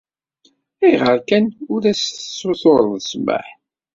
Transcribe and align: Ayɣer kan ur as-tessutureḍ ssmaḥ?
Ayɣer 0.85 1.19
kan 1.27 1.45
ur 1.73 1.81
as-tessutureḍ 1.91 2.93
ssmaḥ? 3.03 3.47